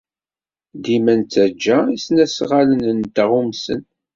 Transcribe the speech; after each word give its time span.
Dima 0.83 1.13
nettajja 1.19 1.77
isnasɣalen-nteɣ 1.95 3.29
umsen. 3.39 3.81